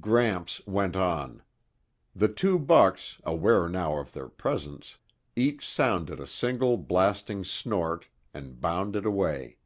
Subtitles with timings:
[0.00, 1.42] Gramps went on.
[2.16, 4.96] The two bucks, aware now of their presence,
[5.36, 9.58] each sounded a single blasting snort and bounded away.